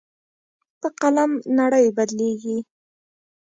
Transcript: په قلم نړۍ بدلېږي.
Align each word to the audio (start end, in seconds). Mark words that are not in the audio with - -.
په 0.79 0.87
قلم 0.99 1.31
نړۍ 1.59 1.85
بدلېږي. 1.97 2.57